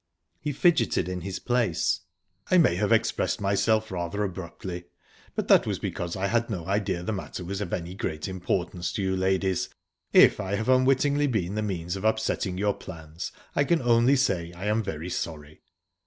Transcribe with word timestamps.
He 0.39 0.51
fidgeted 0.51 1.07
in 1.07 1.21
his 1.21 1.37
place. 1.37 1.99
"I 2.49 2.57
may 2.57 2.73
have 2.73 2.91
expressed 2.91 3.39
myself 3.39 3.91
rather 3.91 4.23
abruptly, 4.23 4.85
but 5.35 5.47
that 5.47 5.67
was 5.67 5.77
because 5.77 6.15
I 6.15 6.25
had 6.25 6.49
no 6.49 6.65
idea 6.65 6.97
that 7.03 7.05
the 7.05 7.11
matter 7.13 7.43
was 7.43 7.61
of 7.61 7.71
any 7.71 7.93
great 7.93 8.27
importance 8.27 8.91
to 8.93 9.03
you 9.03 9.15
ladies. 9.15 9.69
If 10.11 10.39
I 10.39 10.55
have 10.55 10.69
unwittingly 10.69 11.27
been 11.27 11.53
the 11.53 11.61
means 11.61 11.95
of 11.95 12.03
upsetting 12.03 12.57
your 12.57 12.73
plans, 12.73 13.31
I 13.55 13.63
can 13.63 13.79
only 13.79 14.15
say 14.15 14.51
I 14.53 14.65
am 14.65 14.81
very 14.81 15.11
sorry." 15.11 15.61